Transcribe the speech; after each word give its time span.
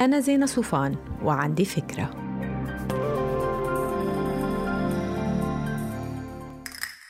أنا 0.00 0.20
زينة 0.20 0.46
صوفان 0.46 0.96
وعندي 1.24 1.64
فكرة. 1.64 2.10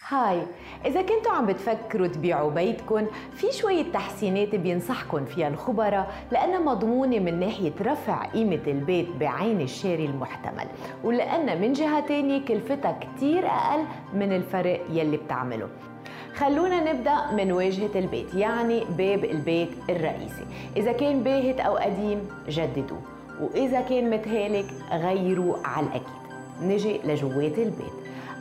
هاي 0.08 0.42
إذا 0.86 1.03
كنتوا 1.03 1.32
عم 1.32 1.46
بتفكروا 1.46 2.06
تبيعوا 2.06 2.50
بيتكم 2.50 3.06
في 3.32 3.53
شوية 3.53 3.92
تحسينات 3.92 4.54
بينصحكم 4.54 5.24
فيها 5.24 5.48
الخبراء 5.48 6.14
لأنها 6.32 6.58
مضمونة 6.58 7.18
من 7.18 7.40
ناحية 7.40 7.72
رفع 7.80 8.24
قيمة 8.24 8.60
البيت 8.66 9.08
بعين 9.20 9.60
الشاري 9.60 10.06
المحتمل. 10.06 10.66
ولأن 11.04 11.60
من 11.60 11.72
جهة 11.72 12.06
تانية 12.06 12.44
كلفتها 12.44 13.00
كتير 13.00 13.46
أقل 13.46 13.84
من 14.14 14.32
الفرق 14.32 14.80
يلي 14.90 15.16
بتعمله. 15.16 15.68
خلونا 16.41 16.92
نبدأ 16.92 17.32
من 17.32 17.52
واجهة 17.52 17.91
البيت 17.95 18.34
يعني 18.34 18.84
باب 18.98 19.24
البيت 19.24 19.68
الرئيسي. 19.90 20.45
إذا 20.77 20.92
كان 20.92 21.22
باهت 21.22 21.60
أو 21.60 21.77
قديم 21.77 22.28
جددوه. 22.48 23.00
وإذا 23.40 23.80
كان 23.80 24.10
متهالك 24.10 24.64
غيروه 24.92 25.58
على 25.64 25.86
الأكيد. 25.86 26.20
نجي 26.62 27.00
لجوات 27.04 27.58
البيت. 27.58 27.92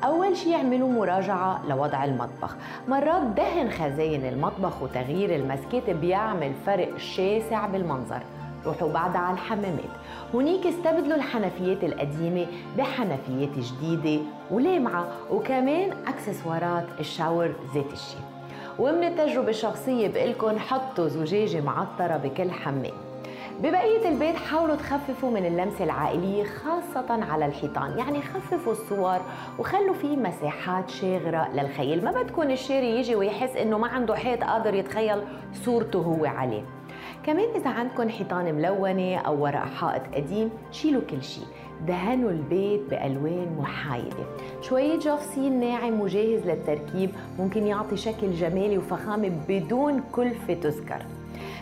أول 0.04 0.38
شيء 0.38 0.52
يعملوا 0.52 0.90
مراجعة 0.90 1.62
لوضع 1.68 2.06
المطبخ. 2.06 2.56
مرات 2.88 3.22
دهن 3.22 3.72
خزاين 3.72 4.26
المطبخ 4.26 4.84
وتغيير 4.84 5.36
المسكات 5.36 5.90
بيعمل 5.90 6.52
فرق 6.66 6.98
شاسع 6.98 7.68
بالمنظر. 7.68 8.22
روحوا 8.66 8.92
بعدها 8.92 9.22
على 9.22 9.34
الحمامات 9.34 9.90
هنيك 10.34 10.66
استبدلوا 10.68 11.16
الحنفيات 11.16 11.84
القديمة 11.84 12.48
بحنفيات 12.78 13.50
جديدة 13.58 14.24
ولامعة 14.52 15.08
وكمان 15.32 15.92
أكسسوارات 16.08 16.86
الشاور 17.00 17.54
ذات 17.76 17.94
الشيء. 17.94 18.22
ومن 18.80 19.04
التجربة 19.04 19.50
الشخصية 19.50 20.08
بقلكن 20.08 20.60
حطوا 20.60 21.08
زجاجة 21.08 21.62
معطرة 21.62 22.18
بكل 22.18 22.52
حمام. 22.52 22.94
ببقية 23.60 24.10
البيت 24.10 24.36
حاولوا 24.36 24.76
تخففوا 24.76 25.32
من 25.32 25.46
اللمسة 25.46 25.84
العائلية 25.84 26.44
خاصة 26.44 27.24
على 27.32 27.46
الحيطان 27.46 27.98
يعني 27.98 28.22
خففوا 28.22 28.72
الصور 28.74 29.20
وخلوا 29.60 29.94
فيه 29.94 30.18
مساحات 30.18 30.90
شاغرة 30.90 31.50
للخيل. 31.54 32.06
ما 32.06 32.12
بدكم 32.12 32.42
الشاري 32.42 33.00
يجي 33.00 33.16
ويحس 33.16 33.56
إنه 33.56 33.78
ما 33.78 33.88
عنده 33.88 34.16
حيط 34.16 34.44
قادر 34.44 34.74
يتخيل 34.74 35.22
صورته 35.66 36.00
هو 36.00 36.26
عليه. 36.26 36.64
كمان 37.26 37.50
إذا 37.56 37.70
عندكم 37.70 38.10
حيطان 38.10 38.56
ملونة 38.56 39.18
أو 39.18 39.44
ورق 39.44 39.66
حائط 39.66 40.02
قديم 40.16 40.50
شيلوا 40.72 41.02
كل 41.10 41.24
شيء 41.24 41.44
دهنوا 41.88 42.32
البيت 42.32 42.82
بألوان 42.90 43.56
محايدة. 43.60 44.26
شوية 44.62 45.00
جافسين 45.00 45.60
ناعم 45.60 46.02
وجاهز 46.02 46.48
للتركيب 46.48 47.10
ممكن 47.40 47.68
يعطي 47.68 47.98
شكل 47.98 48.34
جمالي 48.34 48.78
وفخامة 48.78 49.32
بدون 49.48 50.04
كلفة 50.12 50.54
تذكر. 50.54 51.02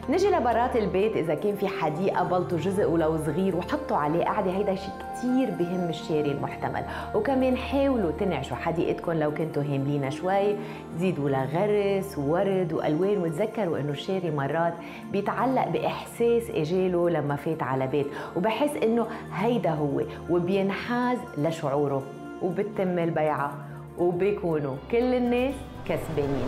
نجي 0.09 0.29
لبرات 0.29 0.75
البيت 0.75 1.15
إذا 1.15 1.35
كان 1.35 1.55
في 1.55 1.67
حديقة 1.67 2.23
بلطوا 2.23 2.57
جزء 2.57 2.89
ولو 2.89 3.17
صغير 3.17 3.55
وحطوا 3.55 3.97
عليه 3.97 4.23
قعده 4.23 4.51
هيدا 4.51 4.75
شيء 4.75 4.93
كثير 5.13 5.49
بهم 5.59 5.89
الشاري 5.89 6.31
المحتمل. 6.31 6.83
وكمان 7.15 7.57
حاولوا 7.57 8.11
تنعشوا 8.11 8.55
حديقتكم 8.55 9.11
لو 9.11 9.33
كنتوا 9.33 9.63
هاملينها 9.63 10.09
شوي. 10.09 10.55
زيدوا 10.97 11.29
لها 11.29 11.45
غرس 11.45 12.17
وورد 12.17 12.73
وألوان 12.73 13.17
وتذكروا 13.17 13.79
إنه 13.79 13.91
الشاري 13.91 14.31
مرات 14.31 14.73
بيتعلق 15.11 15.67
بإحساس 15.67 16.49
إجاله 16.49 17.09
لما 17.09 17.35
فات 17.35 17.63
على 17.63 17.87
بيت. 17.87 18.07
وبحس 18.35 18.75
إنه 18.83 19.07
هيدا 19.33 19.71
هو 19.71 20.01
وبينحاز 20.29 21.17
لشعوره 21.37 22.03
وبتتم 22.41 22.99
البيعة 22.99 23.53
وبيكونوا 23.97 24.75
كل 24.91 25.13
الناس 25.13 25.55
كسبانين. 25.85 26.47